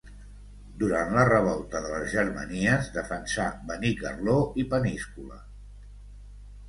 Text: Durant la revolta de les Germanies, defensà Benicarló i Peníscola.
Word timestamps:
Durant 0.83 1.11
la 1.17 1.25
revolta 1.27 1.81
de 1.83 1.91
les 1.91 2.09
Germanies, 2.15 2.89
defensà 2.97 3.45
Benicarló 3.71 4.39
i 4.63 4.67
Peníscola. 4.73 5.39